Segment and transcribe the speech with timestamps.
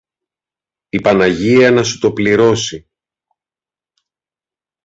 [0.89, 2.89] Η Παναγία να σου το πληρώσει!